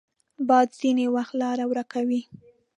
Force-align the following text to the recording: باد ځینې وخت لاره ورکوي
باد 0.47 0.67
ځینې 0.79 1.05
وخت 1.15 1.33
لاره 1.41 1.65
ورکوي 1.71 2.21